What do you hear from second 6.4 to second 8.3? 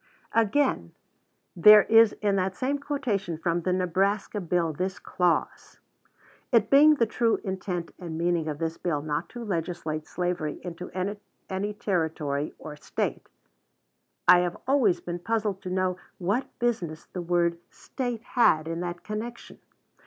"It being the true intent and